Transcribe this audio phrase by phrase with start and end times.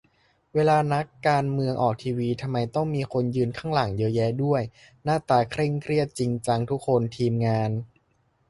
[0.53, 4.61] เวลานักการเมืองออกทีวี ทำไมต้องมีคนยืนข้างหลังเยอะแยะด้วย
[5.03, 7.71] หน้าตาเคร่งเครียดจริงจังทุกคน ทีมงาน?